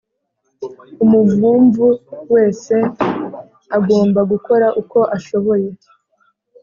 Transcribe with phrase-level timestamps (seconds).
[1.03, 1.85] Umuvumvu
[2.33, 2.75] wese
[3.77, 5.69] agomba gukora uko ashoboye